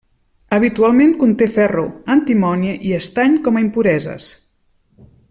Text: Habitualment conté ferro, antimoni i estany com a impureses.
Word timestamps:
Habitualment 0.55 1.11
conté 1.23 1.47
ferro, 1.57 1.83
antimoni 2.15 2.73
i 2.91 2.95
estany 3.01 3.37
com 3.49 3.59
a 3.59 3.63
impureses. 3.67 4.31